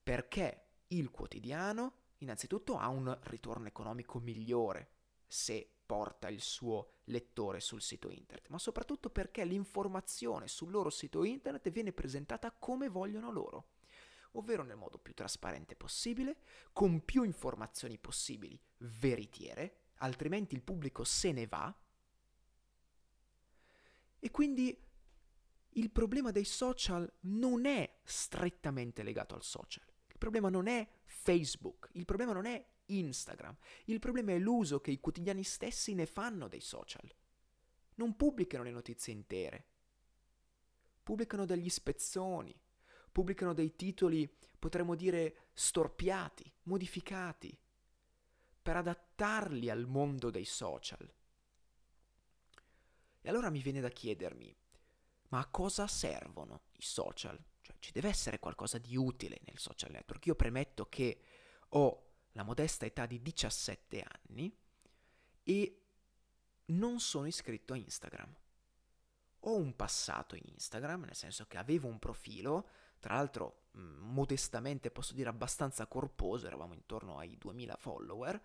Perché 0.03 0.65
il 0.88 1.10
quotidiano 1.10 2.00
innanzitutto 2.20 2.77
ha 2.77 2.88
un 2.88 3.17
ritorno 3.24 3.67
economico 3.67 4.20
migliore 4.20 4.89
se 5.27 5.70
porta 5.86 6.29
il 6.29 6.41
suo 6.41 7.00
lettore 7.05 7.60
sul 7.60 7.81
sito 7.81 8.10
internet, 8.10 8.48
ma 8.50 8.58
soprattutto 8.58 9.10
perché 9.10 9.43
l'informazione 9.43 10.48
sul 10.48 10.72
loro 10.72 10.89
sito 10.89 11.24
internet 11.24 11.70
viene 11.70 11.91
presentata 11.91 12.51
come 12.51 12.88
vogliono 12.88 13.31
loro, 13.31 13.72
ovvero 14.34 14.63
nel 14.63 14.77
modo 14.77 14.98
più 14.98 15.13
trasparente 15.13 15.75
possibile, 15.75 16.38
con 16.72 17.03
più 17.03 17.24
informazioni 17.24 17.98
possibili 17.98 18.58
veritiere, 18.77 19.89
altrimenti 19.96 20.55
il 20.55 20.62
pubblico 20.62 21.03
se 21.03 21.31
ne 21.31 21.48
va. 21.48 21.75
E 24.20 24.31
quindi 24.31 24.77
il 25.75 25.89
problema 25.91 26.31
dei 26.31 26.46
social 26.46 27.12
non 27.22 27.65
è 27.65 28.00
strettamente 28.03 29.03
legato 29.03 29.36
al 29.36 29.43
social. 29.43 29.90
Problema 30.21 30.49
non 30.49 30.67
è 30.67 30.87
Facebook, 31.03 31.89
il 31.93 32.05
problema 32.05 32.31
non 32.31 32.45
è 32.45 32.63
Instagram. 32.85 33.57
Il 33.85 33.97
problema 33.97 34.33
è 34.33 34.37
l'uso 34.37 34.79
che 34.79 34.91
i 34.91 34.99
quotidiani 34.99 35.43
stessi 35.43 35.95
ne 35.95 36.05
fanno 36.05 36.47
dei 36.47 36.61
social. 36.61 37.11
Non 37.95 38.15
pubblicano 38.15 38.63
le 38.63 38.69
notizie 38.69 39.13
intere. 39.13 39.65
Pubblicano 41.01 41.45
degli 41.45 41.69
spezzoni, 41.69 42.55
pubblicano 43.11 43.55
dei 43.55 43.75
titoli, 43.75 44.31
potremmo 44.59 44.93
dire, 44.93 45.47
storpiati, 45.53 46.53
modificati, 46.65 47.57
per 48.61 48.75
adattarli 48.75 49.71
al 49.71 49.87
mondo 49.87 50.29
dei 50.29 50.45
social. 50.45 51.11
E 53.21 53.27
allora 53.27 53.49
mi 53.49 53.63
viene 53.63 53.81
da 53.81 53.89
chiedermi, 53.89 54.55
ma 55.29 55.39
a 55.39 55.47
cosa 55.47 55.87
servono 55.87 56.65
i 56.73 56.83
social? 56.83 57.43
Cioè, 57.71 57.79
ci 57.79 57.91
deve 57.91 58.09
essere 58.09 58.39
qualcosa 58.39 58.77
di 58.77 58.95
utile 58.95 59.39
nel 59.45 59.57
social 59.57 59.91
network. 59.91 60.25
Io 60.25 60.35
premetto 60.35 60.87
che 60.87 61.21
ho 61.69 62.05
la 62.33 62.43
modesta 62.43 62.85
età 62.85 63.05
di 63.05 63.21
17 63.21 64.05
anni 64.27 64.55
e 65.43 65.81
non 66.65 66.99
sono 66.99 67.27
iscritto 67.27 67.73
a 67.73 67.77
Instagram. 67.77 68.35
Ho 69.45 69.55
un 69.55 69.75
passato 69.75 70.35
in 70.35 70.43
Instagram, 70.45 71.03
nel 71.05 71.15
senso 71.15 71.45
che 71.47 71.57
avevo 71.57 71.87
un 71.87 71.99
profilo, 71.99 72.67
tra 72.99 73.15
l'altro 73.15 73.69
modestamente 73.71 74.91
posso 74.91 75.13
dire 75.13 75.29
abbastanza 75.29 75.87
corposo, 75.87 76.45
eravamo 76.45 76.73
intorno 76.73 77.17
ai 77.17 77.37
2000 77.37 77.75
follower, 77.77 78.41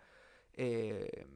e, 0.50 1.26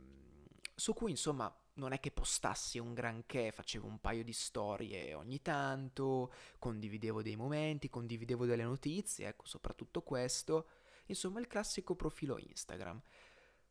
su 0.74 0.94
cui 0.94 1.10
insomma 1.10 1.54
non 1.80 1.92
è 1.92 2.00
che 2.00 2.10
postassi 2.10 2.78
un 2.78 2.94
granché, 2.94 3.50
facevo 3.50 3.86
un 3.86 4.00
paio 4.00 4.22
di 4.22 4.32
storie 4.32 5.14
ogni 5.14 5.42
tanto, 5.42 6.32
condividevo 6.58 7.22
dei 7.22 7.36
momenti, 7.36 7.88
condividevo 7.88 8.46
delle 8.46 8.62
notizie, 8.62 9.28
ecco 9.28 9.46
soprattutto 9.46 10.02
questo, 10.02 10.66
Insomma, 11.10 11.40
il 11.40 11.48
classico 11.48 11.96
profilo 11.96 12.38
Instagram. 12.38 13.00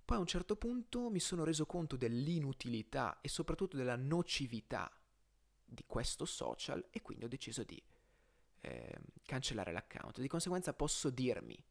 Poi 0.03 0.17
a 0.17 0.19
un 0.19 0.27
certo 0.27 0.55
punto 0.55 1.09
mi 1.09 1.19
sono 1.19 1.43
reso 1.43 1.65
conto 1.65 1.95
dell'inutilità 1.95 3.19
e 3.21 3.29
soprattutto 3.29 3.77
della 3.77 3.95
nocività 3.95 4.91
di 5.63 5.83
questo 5.85 6.25
social 6.25 6.85
e 6.89 7.01
quindi 7.01 7.25
ho 7.25 7.27
deciso 7.29 7.63
di 7.63 7.81
eh, 8.61 8.99
cancellare 9.23 9.71
l'account. 9.71 10.19
Di 10.19 10.27
conseguenza 10.27 10.73
posso 10.73 11.09
dirmi, 11.09 11.63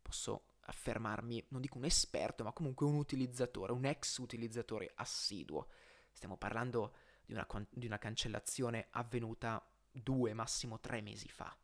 posso 0.00 0.49
affermarmi, 0.62 1.46
non 1.48 1.60
dico 1.60 1.78
un 1.78 1.84
esperto, 1.84 2.44
ma 2.44 2.52
comunque 2.52 2.86
un 2.86 2.94
utilizzatore, 2.94 3.72
un 3.72 3.84
ex 3.84 4.18
utilizzatore 4.18 4.90
assiduo. 4.94 5.68
Stiamo 6.12 6.36
parlando 6.36 6.94
di 7.24 7.32
una, 7.32 7.46
di 7.70 7.86
una 7.86 7.98
cancellazione 7.98 8.88
avvenuta 8.90 9.64
due, 9.90 10.32
massimo 10.32 10.80
tre 10.80 11.00
mesi 11.00 11.28
fa. 11.28 11.56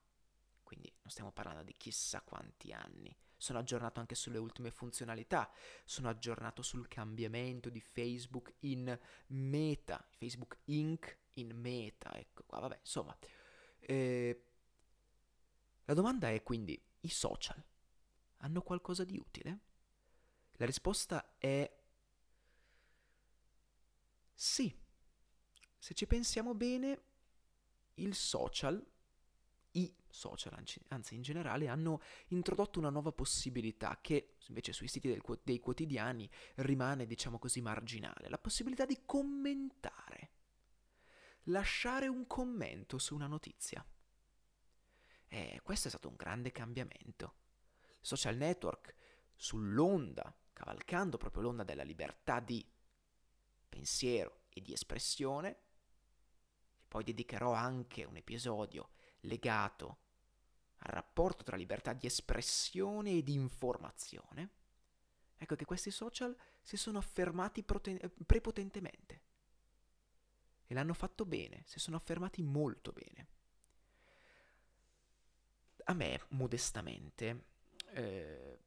Quindi 0.63 0.93
non 1.03 1.11
stiamo 1.11 1.31
parlando 1.31 1.63
di 1.63 1.75
chissà 1.77 2.21
quanti 2.23 2.73
anni. 2.73 3.15
Sono 3.37 3.59
aggiornato 3.59 4.01
anche 4.01 4.15
sulle 4.15 4.39
ultime 4.39 4.71
funzionalità, 4.71 5.51
sono 5.85 6.09
aggiornato 6.09 6.63
sul 6.63 6.89
cambiamento 6.89 7.69
di 7.69 7.81
Facebook 7.81 8.55
in 8.61 8.99
Meta, 9.29 10.05
Facebook 10.11 10.59
Inc. 10.65 11.19
in 11.35 11.51
Meta, 11.55 12.17
ecco 12.17 12.45
qua, 12.47 12.61
vabbè, 12.61 12.79
insomma. 12.81 13.17
Eh, 13.79 14.43
la 15.85 15.95
domanda 15.95 16.31
è 16.31 16.43
quindi, 16.43 16.83
i 17.01 17.09
social 17.09 17.63
hanno 18.47 18.63
qualcosa 18.63 19.05
di 19.05 19.19
utile? 19.19 19.59
La 20.53 20.67
risposta 20.67 21.37
è 21.37 21.71
sì. 24.33 24.75
Se 25.79 25.95
ci 25.95 26.07
pensiamo 26.07 26.55
bene, 26.55 27.03
il 27.95 28.15
social, 28.15 28.85
i 29.73 29.95
social 30.09 30.65
anzi 30.89 31.15
in 31.15 31.23
generale, 31.23 31.69
hanno 31.69 32.01
introdotto 32.29 32.79
una 32.79 32.91
nuova 32.91 33.13
possibilità 33.13 33.99
che 34.01 34.37
invece 34.49 34.73
sui 34.73 34.89
siti 34.89 35.09
del, 35.09 35.23
dei 35.43 35.61
quotidiani 35.61 36.29
rimane, 36.57 37.07
diciamo 37.07 37.39
così, 37.39 37.61
marginale, 37.61 38.29
la 38.29 38.39
possibilità 38.39 38.87
di 38.87 39.03
commentare, 39.05 40.31
lasciare 41.45 42.09
un 42.09 42.27
commento 42.27 42.99
su 42.99 43.15
una 43.15 43.27
notizia. 43.27 43.85
E 45.29 45.61
questo 45.63 45.89
è 45.89 45.91
stato 45.91 46.09
un 46.09 46.17
grande 46.17 46.53
cambiamento. 46.53 47.45
Social 48.07 48.37
network 48.37 48.95
sull'onda, 49.35 50.33
cavalcando 50.53 51.17
proprio 51.17 51.43
l'onda 51.43 51.65
della 51.65 51.83
libertà 51.83 52.39
di 52.39 52.65
pensiero 53.69 54.43
e 54.49 54.63
di 54.63 54.73
espressione, 54.73 55.59
poi 56.87 57.03
dedicherò 57.03 57.53
anche 57.53 58.05
un 58.05 58.15
episodio 58.15 58.91
legato 59.23 59.99
al 60.77 60.93
rapporto 60.93 61.43
tra 61.43 61.57
libertà 61.57 61.95
di 61.95 62.07
espressione 62.07 63.11
e 63.11 63.23
di 63.25 63.35
informazione, 63.35 64.51
ecco 65.37 65.57
che 65.57 65.65
questi 65.65 65.91
social 65.91 66.37
si 66.63 66.77
sono 66.77 66.99
affermati 66.99 67.65
prote- 67.65 68.09
prepotentemente. 68.25 69.23
E 70.65 70.75
l'hanno 70.75 70.95
fatto 70.95 71.27
bene, 71.27 71.65
si 71.67 71.81
sono 71.81 71.97
affermati 71.97 72.41
molto 72.41 72.93
bene. 72.93 73.27
A 75.87 75.93
me, 75.93 76.21
modestamente, 76.29 77.55
eh, 77.97 78.59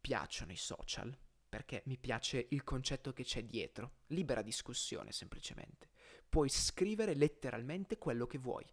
piacciono 0.00 0.52
i 0.52 0.56
social 0.56 1.16
perché 1.48 1.82
mi 1.86 1.98
piace 1.98 2.46
il 2.50 2.64
concetto 2.64 3.12
che 3.12 3.22
c'è 3.22 3.44
dietro, 3.44 3.98
libera 4.06 4.42
discussione 4.42 5.12
semplicemente. 5.12 5.90
Puoi 6.28 6.48
scrivere 6.48 7.14
letteralmente 7.14 7.96
quello 7.96 8.26
che 8.26 8.38
vuoi. 8.38 8.66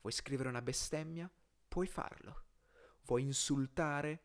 Vuoi 0.00 0.12
scrivere 0.12 0.48
una 0.48 0.62
bestemmia? 0.62 1.28
Puoi 1.66 1.86
farlo. 1.88 2.44
Vuoi 3.02 3.22
insultare? 3.22 4.22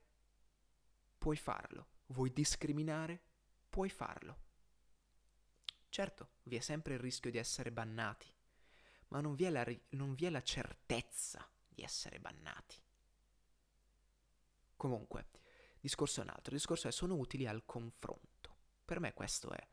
Puoi 1.17 1.38
farlo. 1.38 1.88
Vuoi 2.07 2.31
discriminare? 2.31 3.24
Puoi 3.69 3.89
farlo. 3.89 4.48
Certo, 5.89 6.33
vi 6.43 6.55
è 6.57 6.59
sempre 6.59 6.93
il 6.93 7.00
rischio 7.00 7.31
di 7.31 7.39
essere 7.39 7.71
bannati, 7.71 8.31
ma 9.07 9.21
non 9.21 9.33
vi 9.33 9.45
è 9.45 9.50
la, 9.50 9.65
non 9.91 10.13
vi 10.13 10.25
è 10.25 10.29
la 10.29 10.43
certezza 10.43 11.50
di 11.67 11.81
essere 11.81 12.19
bannati. 12.19 12.79
Comunque, 14.79 15.27
discorso 15.81 16.21
è 16.21 16.24
un 16.24 16.29
altro, 16.29 16.53
discorso 16.53 16.88
è 16.88 16.91
sono 16.93 17.17
utili 17.17 17.45
al 17.45 17.65
confronto. 17.65 18.55
Per 18.86 19.01
me 19.01 19.13
questo 19.13 19.51
è 19.51 19.67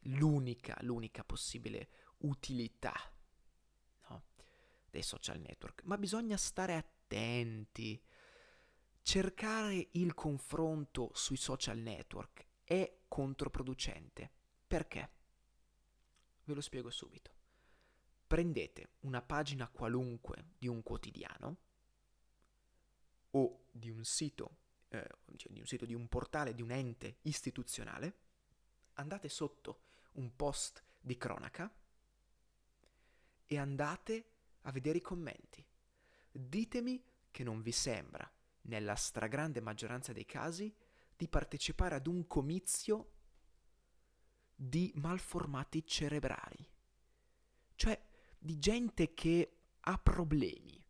l'unica, 0.00 0.76
l'unica 0.82 1.24
possibile 1.24 1.88
utilità 2.18 2.92
no? 4.10 4.24
dei 4.90 5.00
social 5.00 5.40
network. 5.40 5.84
Ma 5.84 5.96
bisogna 5.96 6.36
stare 6.36 6.74
attenti. 6.74 7.98
Cercare 9.00 9.88
il 9.92 10.12
confronto 10.12 11.10
sui 11.14 11.38
social 11.38 11.78
network 11.78 12.46
è 12.64 12.98
controproducente. 13.08 14.30
Perché? 14.66 15.10
Ve 16.44 16.52
lo 16.52 16.60
spiego 16.60 16.90
subito. 16.90 17.32
Prendete 18.26 18.90
una 19.00 19.22
pagina 19.22 19.70
qualunque 19.70 20.48
di 20.58 20.68
un 20.68 20.82
quotidiano 20.82 21.63
o 23.36 23.66
di 23.70 23.90
un 23.90 24.04
sito, 24.04 24.56
eh, 24.88 25.08
cioè 25.36 25.52
di 25.52 25.60
un 25.60 25.66
sito, 25.66 25.86
di 25.86 25.94
un 25.94 26.08
portale, 26.08 26.54
di 26.54 26.62
un 26.62 26.70
ente 26.70 27.18
istituzionale, 27.22 28.18
andate 28.94 29.28
sotto 29.28 29.82
un 30.12 30.34
post 30.36 30.82
di 31.00 31.16
cronaca 31.16 31.72
e 33.46 33.58
andate 33.58 34.30
a 34.62 34.72
vedere 34.72 34.98
i 34.98 35.02
commenti. 35.02 35.64
Ditemi 36.30 37.02
che 37.30 37.44
non 37.44 37.62
vi 37.62 37.72
sembra, 37.72 38.30
nella 38.62 38.94
stragrande 38.94 39.60
maggioranza 39.60 40.12
dei 40.12 40.24
casi, 40.24 40.74
di 41.16 41.28
partecipare 41.28 41.96
ad 41.96 42.06
un 42.06 42.26
comizio 42.26 43.10
di 44.54 44.92
malformati 44.96 45.84
cerebrali. 45.84 46.68
Cioè 47.74 48.00
di 48.38 48.58
gente 48.58 49.14
che 49.14 49.56
ha 49.80 49.98
problemi, 49.98 50.82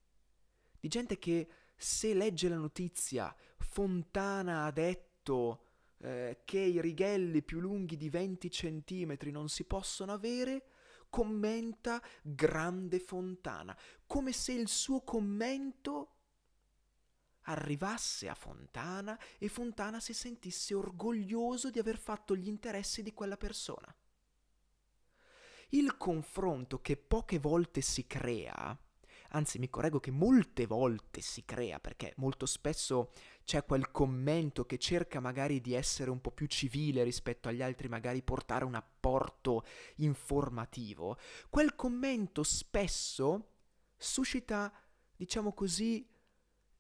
di 0.79 0.89
gente 0.89 1.19
che 1.19 1.49
se 1.85 2.15
legge 2.15 2.49
la 2.49 2.57
notizia 2.57 3.37
Fontana 3.59 4.65
ha 4.65 4.71
detto 4.71 5.65
eh, 5.99 6.41
che 6.47 6.59
i 6.59 6.81
righelli 6.81 7.43
più 7.43 7.61
lunghi 7.61 7.99
di 7.99 8.09
20 8.09 8.49
cm 8.49 9.17
non 9.25 9.51
si 9.51 9.65
possono 9.65 10.15
avere, 10.15 10.65
commenta 11.11 12.03
Grande 12.23 12.99
Fontana, 13.01 13.77
come 14.07 14.33
se 14.33 14.53
il 14.53 14.67
suo 14.69 15.03
commento 15.03 16.13
arrivasse 17.43 18.31
a 18.31 18.35
Fontana 18.35 19.21
e 19.37 19.49
Fontana 19.49 20.01
si 20.01 20.15
sentisse 20.15 20.73
orgoglioso 20.73 21.69
di 21.69 21.79
aver 21.79 21.99
fatto 21.99 22.35
gli 22.35 22.49
interessi 22.49 23.03
di 23.03 23.13
quella 23.13 23.37
persona. 23.37 23.95
Il 25.69 25.99
confronto 25.99 26.81
che 26.81 26.97
poche 26.97 27.39
volte 27.39 27.83
si 27.83 28.07
crea 28.07 28.75
anzi 29.35 29.59
mi 29.59 29.69
correggo 29.69 30.01
che 30.01 30.11
molte 30.11 30.67
volte 30.67 31.21
si 31.21 31.45
crea, 31.45 31.81
perché 31.81 32.15
molto 32.17 32.47
spesso 32.47 33.11
c'è 33.45 33.65
quel 33.65 33.91
commento 33.91 34.65
che 34.65 34.79
cerca 34.79 35.21
magari 35.21 35.61
di 35.61 35.75
essere 35.75 36.11
un 36.11 36.21
po' 36.21 36.31
più 36.31 36.47
civile 36.47 37.03
rispetto 37.03 37.49
agli 37.49 37.61
altri, 37.61 37.89
magari 37.89 38.23
portare 38.23 38.65
un 38.65 38.75
apporto 38.75 39.65
informativo, 39.97 41.19
quel 41.51 41.75
commento 41.75 42.43
spesso 42.43 43.51
suscita, 43.97 44.73
diciamo 45.17 45.53
così, 45.53 46.09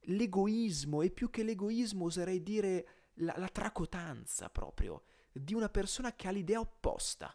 l'egoismo 0.07 1.03
e 1.03 1.11
più 1.11 1.31
che 1.31 1.43
l'egoismo 1.43 2.05
oserei 2.05 2.43
dire 2.43 2.87
la, 3.15 3.35
la 3.37 3.49
tracotanza 3.49 4.49
proprio 4.49 5.05
di 5.33 5.55
una 5.55 5.69
persona 5.69 6.15
che 6.15 6.29
ha 6.29 6.31
l'idea 6.31 6.61
opposta 6.61 7.35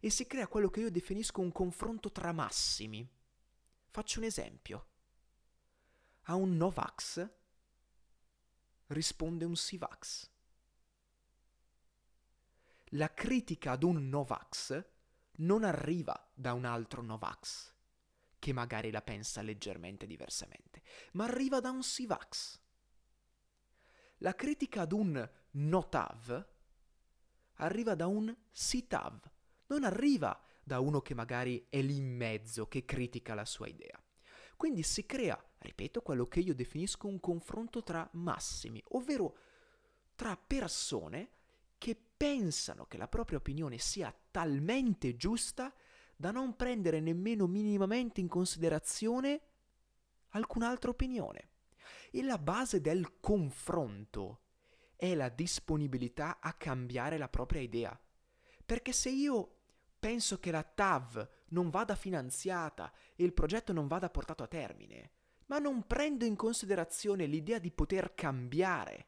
e 0.00 0.10
si 0.10 0.26
crea 0.26 0.48
quello 0.48 0.68
che 0.68 0.80
io 0.80 0.90
definisco 0.90 1.40
un 1.40 1.52
confronto 1.52 2.10
tra 2.10 2.32
massimi. 2.32 3.08
Faccio 3.90 4.20
un 4.20 4.24
esempio. 4.24 4.86
A 6.24 6.34
un 6.36 6.56
Novax 6.56 7.28
risponde 8.86 9.44
un 9.44 9.56
Sivax. 9.56 10.30
La 12.94 13.12
critica 13.12 13.72
ad 13.72 13.82
un 13.82 14.08
Novax 14.08 14.84
non 15.38 15.64
arriva 15.64 16.30
da 16.32 16.52
un 16.52 16.66
altro 16.66 17.02
Novax, 17.02 17.74
che 18.38 18.52
magari 18.52 18.92
la 18.92 19.02
pensa 19.02 19.42
leggermente 19.42 20.06
diversamente, 20.06 20.82
ma 21.12 21.24
arriva 21.24 21.58
da 21.58 21.70
un 21.70 21.82
Sivax. 21.82 22.60
La 24.18 24.36
critica 24.36 24.82
ad 24.82 24.92
un 24.92 25.30
Notav 25.52 26.48
arriva 27.54 27.96
da 27.96 28.06
un 28.06 28.32
Sitav, 28.50 29.20
non 29.66 29.82
arriva 29.82 30.40
da 30.62 30.80
uno 30.80 31.00
che 31.00 31.14
magari 31.14 31.66
è 31.68 31.80
lì 31.82 31.96
in 31.96 32.14
mezzo, 32.14 32.66
che 32.66 32.84
critica 32.84 33.34
la 33.34 33.44
sua 33.44 33.66
idea. 33.68 34.02
Quindi 34.56 34.82
si 34.82 35.06
crea, 35.06 35.42
ripeto, 35.58 36.02
quello 36.02 36.26
che 36.26 36.40
io 36.40 36.54
definisco 36.54 37.06
un 37.06 37.18
confronto 37.18 37.82
tra 37.82 38.08
massimi, 38.12 38.82
ovvero 38.88 39.36
tra 40.14 40.36
persone 40.36 41.30
che 41.78 41.98
pensano 42.14 42.84
che 42.84 42.98
la 42.98 43.08
propria 43.08 43.38
opinione 43.38 43.78
sia 43.78 44.14
talmente 44.30 45.16
giusta 45.16 45.74
da 46.14 46.30
non 46.30 46.54
prendere 46.54 47.00
nemmeno 47.00 47.46
minimamente 47.46 48.20
in 48.20 48.28
considerazione 48.28 49.40
alcun'altra 50.28 50.90
opinione. 50.90 51.48
E 52.10 52.22
la 52.22 52.36
base 52.36 52.82
del 52.82 53.18
confronto 53.20 54.42
è 54.94 55.14
la 55.14 55.30
disponibilità 55.30 56.38
a 56.38 56.52
cambiare 56.52 57.16
la 57.16 57.30
propria 57.30 57.62
idea. 57.62 57.98
Perché 58.66 58.92
se 58.92 59.08
io 59.08 59.59
penso 60.00 60.40
che 60.40 60.50
la 60.50 60.62
TAV 60.64 61.28
non 61.48 61.68
vada 61.68 61.94
finanziata 61.94 62.92
e 63.14 63.22
il 63.22 63.34
progetto 63.34 63.72
non 63.72 63.86
vada 63.86 64.08
portato 64.08 64.42
a 64.42 64.48
termine, 64.48 65.12
ma 65.46 65.58
non 65.58 65.86
prendo 65.86 66.24
in 66.24 66.36
considerazione 66.36 67.26
l'idea 67.26 67.58
di 67.58 67.70
poter 67.70 68.14
cambiare 68.14 69.06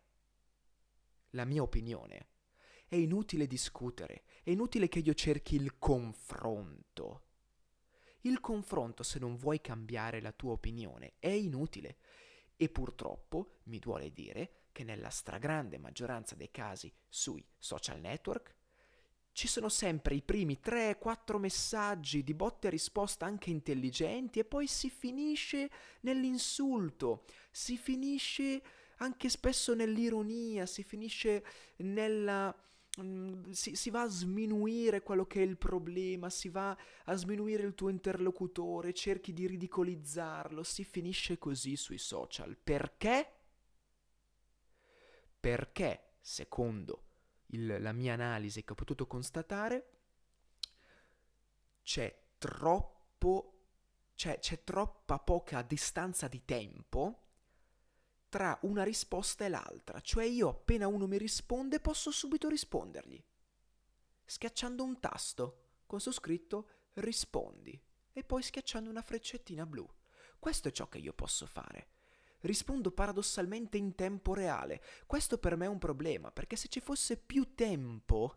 la 1.31 1.45
mia 1.45 1.63
opinione. 1.63 2.27
è 2.93 2.97
inutile 2.97 3.47
discutere, 3.47 4.25
è 4.43 4.51
inutile 4.51 4.87
che 4.87 4.99
io 4.99 5.15
cerchi 5.15 5.55
il 5.55 5.79
confronto. 5.79 7.29
Il 8.21 8.39
confronto, 8.41 9.03
se 9.03 9.19
non 9.19 9.37
vuoi 9.37 9.63
cambiare 9.63 10.21
la 10.21 10.33
tua 10.33 10.53
opinione, 10.53 11.15
è 11.19 11.31
inutile. 11.31 11.97
E 12.55 12.69
purtroppo 12.69 13.61
mi 13.65 13.79
duole 13.79 14.13
dire 14.13 14.67
che 14.73 14.85
nella 14.85 15.09
stragrande 15.09 15.79
maggioranza 15.79 16.35
dei 16.35 16.51
casi 16.51 16.93
sui 17.09 17.43
social 17.57 17.99
network 17.99 18.55
ci 19.33 19.49
sono 19.49 19.71
sempre 19.71 20.15
i 20.15 20.23
primi 20.23 20.59
3-4 20.63 21.39
messaggi 21.39 22.23
di 22.23 22.35
botte 22.35 22.67
e 22.67 22.71
risposta 22.71 23.25
anche 23.25 23.51
intelligenti 23.51 24.39
e 24.39 24.45
poi 24.45 24.67
si 24.67 24.91
finisce 24.91 25.71
nell'insulto, 26.01 27.25
si 27.51 27.79
finisce 27.79 28.63
anche 28.99 29.29
spesso 29.31 29.75
nell'ironia, 29.75 30.67
si 30.67 30.83
finisce 30.83 31.45
nella... 31.77 32.55
Mm, 33.01 33.53
si, 33.53 33.75
si, 33.75 33.89
va 33.89 34.03
a 34.03 34.07
sminuire 34.07 35.03
quello 35.03 35.25
che 35.25 35.41
è 35.41 35.45
il 35.45 35.57
problema, 35.57 36.29
si 36.29 36.51
va 36.51 36.77
a 37.07 37.15
sminuire 37.15 37.63
il 37.63 37.75
tuo 37.75 37.89
interlocutore, 37.89 38.93
cerchi 38.93 39.33
di 39.33 39.47
ridicolizzarlo, 39.47 40.63
si 40.63 40.85
finisce 40.85 41.39
così 41.39 41.75
sui 41.75 41.97
social. 41.97 42.55
Perché? 42.63 43.33
Perché, 45.41 46.17
secondo 46.21 47.05
il, 47.53 47.81
la 47.81 47.93
mia 47.93 48.13
analisi 48.13 48.63
che 48.65 48.73
ho 48.73 48.77
potuto 48.77 49.07
constatare, 49.07 49.91
c'è 51.83 52.35
troppo, 52.39 53.67
cioè, 54.15 54.39
c'è 54.39 54.63
troppa 54.63 55.19
poca 55.19 55.63
distanza 55.63 56.29
di 56.29 56.45
tempo 56.45 57.19
tra 58.29 58.59
una 58.63 58.83
risposta 58.83 59.45
e 59.45 59.49
l'altra, 59.49 60.01
cioè 60.01 60.25
io 60.25 60.49
appena 60.49 60.87
uno 60.87 61.07
mi 61.07 61.19
risponde 61.19 61.81
posso 61.81 62.11
subito 62.11 62.49
rispondergli, 62.49 63.23
schiacciando 64.25 64.83
un 64.83 64.99
tasto 65.01 65.63
con 65.87 66.01
su 66.01 66.11
scritto 66.13 66.69
rispondi. 66.95 67.81
E 68.15 68.25
poi 68.25 68.43
schiacciando 68.43 68.91
una 68.91 69.01
freccettina 69.01 69.65
blu. 69.65 69.89
Questo 70.39 70.69
è 70.69 70.71
ciò 70.71 70.87
che 70.89 70.99
io 70.99 71.15
posso 71.15 71.47
fare 71.47 71.92
rispondo 72.43 72.91
paradossalmente 72.91 73.77
in 73.77 73.95
tempo 73.95 74.35
reale. 74.35 74.83
Questo 75.07 75.39
per 75.39 75.57
me 75.57 75.67
è 75.67 75.69
un 75.69 75.79
problema, 75.79 76.31
perché 76.31 76.57
se 76.57 76.69
ci 76.69 76.81
fosse 76.81 77.17
più 77.17 77.55
tempo 77.55 78.37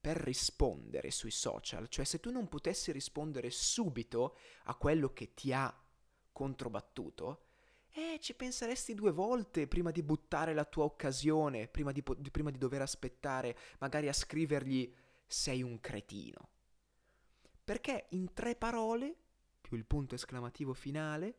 per 0.00 0.16
rispondere 0.16 1.10
sui 1.10 1.30
social, 1.30 1.88
cioè 1.88 2.04
se 2.04 2.20
tu 2.20 2.30
non 2.30 2.48
potessi 2.48 2.90
rispondere 2.92 3.50
subito 3.50 4.36
a 4.64 4.74
quello 4.74 5.12
che 5.12 5.34
ti 5.34 5.52
ha 5.52 5.74
controbattuto, 6.32 7.44
eh, 7.92 8.18
ci 8.20 8.34
penseresti 8.34 8.94
due 8.94 9.10
volte 9.10 9.66
prima 9.66 9.90
di 9.90 10.02
buttare 10.02 10.54
la 10.54 10.64
tua 10.64 10.84
occasione, 10.84 11.68
prima 11.68 11.92
di, 11.92 12.02
di, 12.16 12.30
prima 12.30 12.50
di 12.50 12.58
dover 12.58 12.82
aspettare 12.82 13.56
magari 13.78 14.08
a 14.08 14.12
scrivergli 14.12 14.92
sei 15.26 15.62
un 15.62 15.80
cretino. 15.80 16.48
Perché 17.62 18.06
in 18.10 18.32
tre 18.32 18.54
parole, 18.56 19.14
più 19.60 19.76
il 19.76 19.84
punto 19.84 20.14
esclamativo 20.14 20.72
finale, 20.72 21.38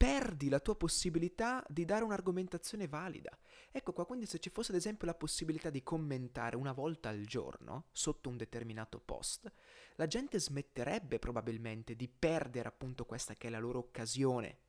perdi 0.00 0.48
la 0.48 0.60
tua 0.60 0.76
possibilità 0.76 1.62
di 1.68 1.84
dare 1.84 2.04
un'argomentazione 2.04 2.88
valida. 2.88 3.38
Ecco 3.70 3.92
qua, 3.92 4.06
quindi 4.06 4.24
se 4.24 4.38
ci 4.38 4.48
fosse 4.48 4.72
ad 4.72 4.78
esempio 4.78 5.06
la 5.06 5.12
possibilità 5.12 5.68
di 5.68 5.82
commentare 5.82 6.56
una 6.56 6.72
volta 6.72 7.10
al 7.10 7.26
giorno 7.26 7.88
sotto 7.92 8.30
un 8.30 8.38
determinato 8.38 8.98
post, 8.98 9.52
la 9.96 10.06
gente 10.06 10.40
smetterebbe 10.40 11.18
probabilmente 11.18 11.96
di 11.96 12.08
perdere 12.08 12.68
appunto 12.68 13.04
questa 13.04 13.34
che 13.34 13.48
è 13.48 13.50
la 13.50 13.58
loro 13.58 13.78
occasione 13.78 14.60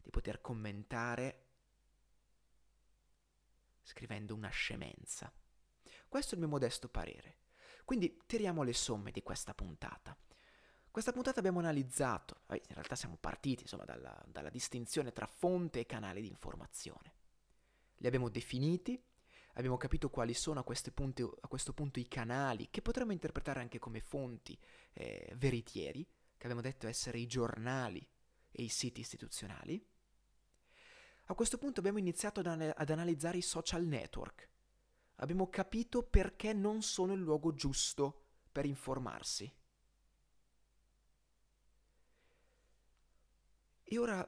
di 0.00 0.10
poter 0.10 0.40
commentare 0.40 1.46
scrivendo 3.82 4.36
una 4.36 4.50
scemenza. 4.50 5.32
Questo 6.08 6.30
è 6.30 6.34
il 6.34 6.44
mio 6.44 6.48
modesto 6.48 6.88
parere. 6.88 7.38
Quindi 7.84 8.22
tiriamo 8.24 8.62
le 8.62 8.74
somme 8.74 9.10
di 9.10 9.24
questa 9.24 9.52
puntata. 9.52 10.16
Questa 10.90 11.12
puntata 11.12 11.38
abbiamo 11.38 11.60
analizzato, 11.60 12.40
in 12.48 12.74
realtà 12.74 12.96
siamo 12.96 13.16
partiti 13.16 13.62
insomma, 13.62 13.84
dalla, 13.84 14.20
dalla 14.26 14.50
distinzione 14.50 15.12
tra 15.12 15.26
fonte 15.26 15.78
e 15.78 15.86
canale 15.86 16.20
di 16.20 16.26
informazione. 16.26 17.14
Li 17.98 18.08
abbiamo 18.08 18.28
definiti, 18.28 19.00
abbiamo 19.54 19.76
capito 19.76 20.10
quali 20.10 20.34
sono 20.34 20.58
a, 20.58 20.64
punti, 20.92 21.22
a, 21.22 21.46
questo 21.46 21.72
punto 21.74 22.00
i 22.00 22.08
canali, 22.08 22.70
che 22.70 22.82
potremmo 22.82 23.12
interpretare 23.12 23.60
anche 23.60 23.78
come 23.78 24.00
fonti 24.00 24.58
eh, 24.94 25.32
veritieri, 25.36 26.04
che 26.36 26.42
abbiamo 26.42 26.60
detto 26.60 26.88
essere 26.88 27.18
i 27.18 27.28
giornali 27.28 28.04
e 28.50 28.64
i 28.64 28.68
siti 28.68 28.98
istituzionali. 28.98 29.80
A 31.26 31.34
questo 31.34 31.56
punto 31.56 31.78
abbiamo 31.78 31.98
iniziato 31.98 32.40
ad, 32.40 32.46
ad 32.74 32.90
analizzare 32.90 33.38
i 33.38 33.42
social 33.42 33.84
network. 33.84 34.48
Abbiamo 35.16 35.48
capito 35.50 36.02
perché 36.02 36.52
non 36.52 36.82
sono 36.82 37.12
il 37.12 37.20
luogo 37.20 37.54
giusto 37.54 38.24
per 38.50 38.64
informarsi. 38.66 39.58
E 43.92 43.98
ora 43.98 44.24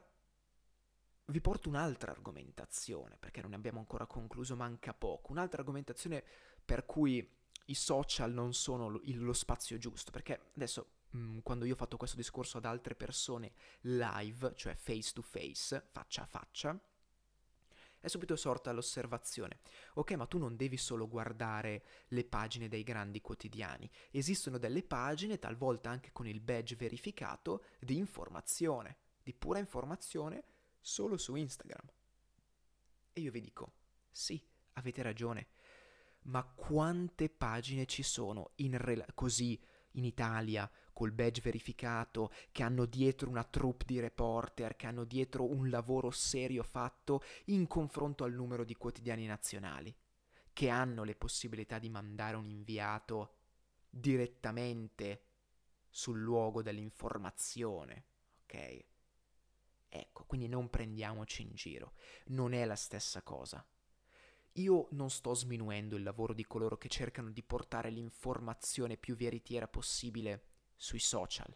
vi 1.27 1.41
porto 1.41 1.69
un'altra 1.69 2.11
argomentazione, 2.11 3.17
perché 3.17 3.41
non 3.41 3.51
ne 3.51 3.57
abbiamo 3.57 3.79
ancora 3.79 4.07
concluso, 4.07 4.57
manca 4.57 4.93
poco, 4.93 5.31
un'altra 5.31 5.61
argomentazione 5.61 6.25
per 6.65 6.85
cui 6.85 7.25
i 7.67 7.75
social 7.77 8.33
non 8.33 8.55
sono 8.55 8.89
lo, 8.89 9.33
spazio 9.33 9.79
giusto, 9.79 10.11
perché 10.11 10.49
adesso 10.57 10.95
mm, 11.17 11.39
quando 11.45 11.65
io 11.65 11.75
ho 11.75 11.77
fatto 11.77 11.97
questo 11.97 12.17
discorso 12.17 12.59
ad 12.59 12.65
altre 12.65 12.97
persone 12.97 13.53
live, 13.83 14.53
cioè 14.57 14.75
face 14.75 15.13
to 15.13 15.23
face, 15.23 15.87
faccia 15.93 16.23
a 16.23 16.27
faccia, 16.27 16.81
è 18.01 18.09
subito 18.09 18.35
sorta 18.35 18.73
l'osservazione. 18.73 19.61
Ok, 19.95 20.11
ma 20.15 20.27
tu 20.27 20.39
non 20.39 20.57
devi 20.57 20.77
solo 20.77 21.07
guardare 21.07 21.85
le 22.09 22.25
pagine 22.25 22.67
dei 22.67 22.83
grandi 22.83 23.21
quotidiani. 23.21 23.89
Esistono 24.11 24.59
delle 24.59 24.83
pagine, 24.83 25.39
talvolta 25.39 25.89
anche 25.89 26.11
con 26.11 26.27
il 26.27 26.41
badge 26.41 26.75
verificato, 26.75 27.63
di 27.79 27.97
informazione 27.97 29.02
di 29.23 29.33
pura 29.35 29.59
informazione 29.59 30.45
solo 30.81 31.17
su 31.17 31.35
Instagram. 31.35 31.91
E 33.13 33.21
io 33.21 33.31
vi 33.31 33.41
dico, 33.41 33.73
sì, 34.11 34.43
avete 34.75 35.03
ragione, 35.03 35.49
ma 36.23 36.45
quante 36.45 37.29
pagine 37.29 37.87
ci 37.87 38.03
sono 38.03 38.53
in 38.57 38.77
rela- 38.79 39.07
così 39.15 39.61
in 39.93 40.05
Italia 40.05 40.71
col 40.93 41.13
badge 41.13 41.41
verificato, 41.41 42.33
che 42.51 42.63
hanno 42.63 42.85
dietro 42.85 43.29
una 43.29 43.45
troupe 43.45 43.85
di 43.87 43.99
reporter, 43.99 44.77
che 44.77 44.87
hanno 44.87 45.05
dietro 45.05 45.45
un 45.45 45.69
lavoro 45.71 46.11
serio 46.11 46.63
fatto 46.63 47.23
in 47.47 47.67
confronto 47.67 48.25
al 48.25 48.33
numero 48.33 48.65
di 48.65 48.77
quotidiani 48.77 49.27
nazionali, 49.27 49.95
che 50.53 50.69
hanno 50.69 51.03
le 51.03 51.17
possibilità 51.17 51.79
di 51.79 51.89
mandare 51.89 52.37
un 52.37 52.47
inviato 52.47 53.37
direttamente 53.89 55.25
sul 55.89 56.21
luogo 56.21 56.63
dell'informazione, 56.63 58.05
ok? 58.43 58.85
Ecco, 59.95 60.25
quindi 60.25 60.49
non 60.49 60.71
prendiamoci 60.71 61.43
in 61.43 61.51
giro, 61.53 61.93
non 62.29 62.55
è 62.55 62.65
la 62.65 62.77
stessa 62.77 63.21
cosa. 63.21 63.63
Io 64.53 64.89
non 64.93 65.11
sto 65.11 65.35
sminuendo 65.35 65.97
il 65.97 66.03
lavoro 66.03 66.33
di 66.33 66.47
coloro 66.47 66.79
che 66.79 66.89
cercano 66.89 67.31
di 67.31 67.43
portare 67.43 67.91
l'informazione 67.91 68.97
più 68.97 69.15
veritiera 69.17 69.69
possibile 69.69 70.47
sui 70.77 70.99
social, 70.99 71.55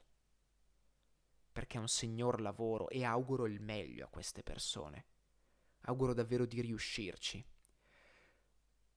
perché 1.51 1.79
è 1.79 1.81
un 1.81 1.88
signor 1.88 2.42
lavoro 2.42 2.90
e 2.90 3.05
auguro 3.05 3.46
il 3.46 3.59
meglio 3.62 4.05
a 4.05 4.11
queste 4.11 4.42
persone. 4.42 5.07
Auguro 5.87 6.12
davvero 6.12 6.44
di 6.44 6.61
riuscirci. 6.61 7.42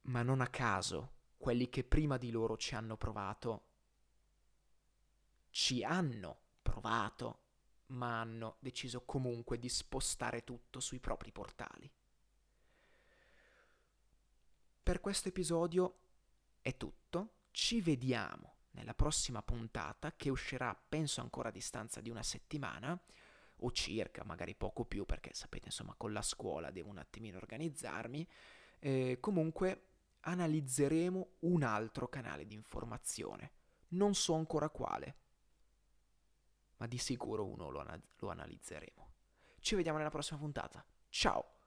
Ma 0.01 0.21
non 0.21 0.41
a 0.41 0.47
caso, 0.47 1.13
quelli 1.37 1.69
che 1.69 1.85
prima 1.85 2.17
di 2.17 2.29
loro 2.29 2.57
ci 2.57 2.75
hanno 2.75 2.97
provato, 2.97 3.67
ci 5.49 5.81
hanno 5.81 6.39
provato 6.61 7.47
ma 7.89 8.19
hanno 8.19 8.57
deciso 8.59 9.03
comunque 9.05 9.57
di 9.57 9.69
spostare 9.69 10.43
tutto 10.43 10.79
sui 10.79 10.99
propri 10.99 11.31
portali. 11.31 11.89
Per 14.83 14.99
questo 14.99 15.29
episodio 15.29 15.97
è 16.61 16.75
tutto, 16.77 17.33
ci 17.51 17.81
vediamo 17.81 18.55
nella 18.71 18.93
prossima 18.93 19.41
puntata 19.41 20.13
che 20.15 20.29
uscirà 20.29 20.75
penso 20.75 21.21
ancora 21.21 21.49
a 21.49 21.51
distanza 21.51 22.01
di 22.01 22.09
una 22.09 22.23
settimana 22.23 22.99
o 23.61 23.71
circa, 23.71 24.23
magari 24.23 24.55
poco 24.55 24.85
più 24.85 25.05
perché 25.05 25.33
sapete 25.33 25.67
insomma 25.67 25.93
con 25.97 26.13
la 26.13 26.21
scuola 26.21 26.71
devo 26.71 26.89
un 26.89 26.97
attimino 26.97 27.37
organizzarmi. 27.37 28.27
Eh, 28.79 29.17
comunque 29.19 29.83
analizzeremo 30.21 31.27
un 31.39 31.63
altro 31.63 32.07
canale 32.07 32.45
di 32.45 32.55
informazione. 32.55 33.51
Non 33.89 34.13
so 34.13 34.33
ancora 34.35 34.69
quale, 34.69 35.15
ma 36.79 36.87
di 36.87 36.97
sicuro 36.97 37.45
uno 37.45 37.69
lo, 37.69 37.79
ana- 37.79 38.01
lo 38.17 38.29
analizzeremo. 38.29 39.07
Ci 39.59 39.75
vediamo 39.75 39.97
nella 39.97 40.09
prossima 40.09 40.39
puntata. 40.39 40.83
Ciao! 41.09 41.58